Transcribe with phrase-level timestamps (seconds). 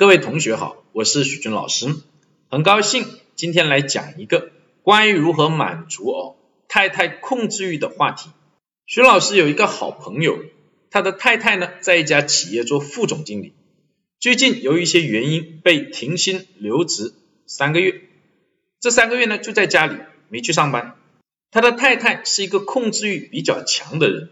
[0.00, 1.94] 各位同学好，我是许军老师，
[2.48, 3.04] 很高兴
[3.36, 4.50] 今天来讲一个
[4.82, 6.36] 关于如何满足哦
[6.68, 8.30] 太太控制欲的话题。
[8.86, 10.42] 徐老师有一个好朋友，
[10.90, 13.52] 他的太太呢在一家企业做副总经理，
[14.18, 17.12] 最近由于一些原因被停薪留职
[17.44, 18.00] 三个月，
[18.80, 19.98] 这三个月呢就在家里
[20.30, 20.96] 没去上班。
[21.50, 24.30] 他的太太是一个控制欲比较强的人。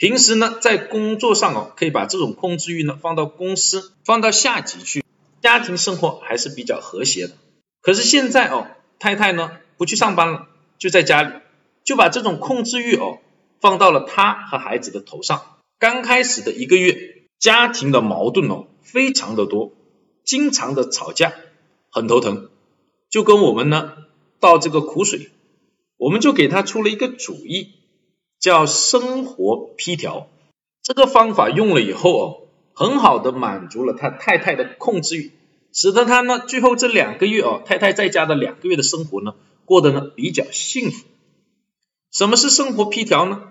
[0.00, 5.04] 平时呢，在工作上哦，可以把这种控制欲呢放到公司，放到下级去，
[5.42, 7.34] 家庭生活还是比较和谐的。
[7.82, 8.66] 可是现在哦，
[8.98, 11.34] 太太呢不去上班了，就在家里，
[11.84, 13.18] 就把这种控制欲哦
[13.60, 15.58] 放到了他和孩子的头上。
[15.78, 19.74] 刚开始的一个月，家庭的矛盾哦非常的多，
[20.24, 21.34] 经常的吵架，
[21.90, 22.48] 很头疼，
[23.10, 23.92] 就跟我们呢
[24.40, 25.28] 倒这个苦水，
[25.98, 27.74] 我们就给他出了一个主意。
[28.40, 30.28] 叫生活批条，
[30.82, 35.32] 这个方法用了以后哦，很好的满足了他太太的控制欲，
[35.74, 39.34] 使得他呢最后这两个月哦，太太在家的两个月的生活呢，
[39.66, 41.04] 过得呢比较幸福。
[42.10, 43.42] 什么是生活批条呢？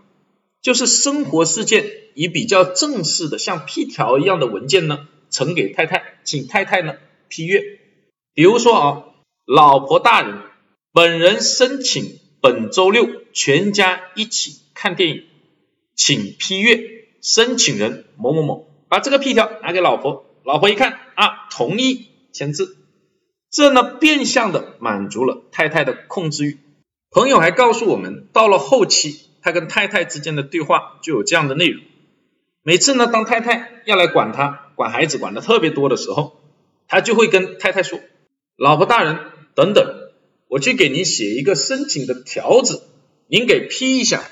[0.62, 6.96] 就是生活事件以比较正式的像批条一样的文件呢，呈给太太，请太太呢
[7.28, 7.64] 批阅。
[8.34, 9.04] 比如说啊，
[9.46, 10.40] 老婆大人，
[10.92, 14.56] 本人申请本周六全家一起。
[14.82, 15.24] 看电影，
[15.94, 16.80] 请批阅，
[17.22, 22.78] 申请人某某某，把这个批条拿给老婆，老婆一看啊，同意签字，
[23.52, 26.60] 这呢变相的满足了太太的控制欲。
[27.12, 31.84] 朋友还告诉我们，到了后期，他跟太太之间的对话就有这样的内容。
[32.64, 36.40] 每次呢，当太太要来管他、管孩子管的特别多的时候，
[36.88, 38.00] 他就会跟太太说
[38.56, 39.20] ：“老婆大人，
[39.56, 40.10] 等等，
[40.48, 42.82] 我去给您写一个申请的条子，
[43.28, 44.24] 您给批一下。”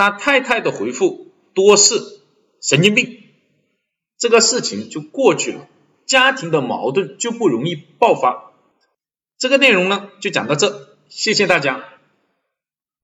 [0.00, 2.00] 他太太的回复多是
[2.62, 3.18] 神经病，
[4.16, 5.68] 这个事情就过去了，
[6.06, 8.50] 家庭的矛盾就不容易爆发。
[9.36, 11.89] 这个内容呢就讲到这，谢谢大家。